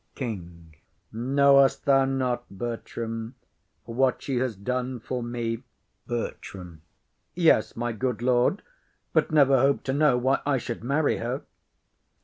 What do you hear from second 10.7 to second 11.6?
marry her.